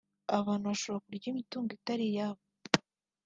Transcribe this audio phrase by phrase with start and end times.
[0.37, 2.43] abantu bashobora kurya imitungo itari iyabo